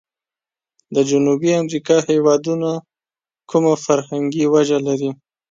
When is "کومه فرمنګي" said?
3.49-4.45